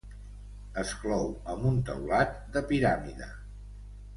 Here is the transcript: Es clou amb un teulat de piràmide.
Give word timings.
Es 0.83 0.93
clou 1.01 1.29
amb 1.55 1.67
un 1.73 1.77
teulat 1.91 2.35
de 2.57 2.65
piràmide. 2.73 3.29